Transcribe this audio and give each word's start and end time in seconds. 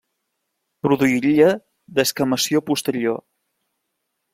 Produiria 0.87 1.51
descamació 2.01 2.67
posterior. 2.73 3.25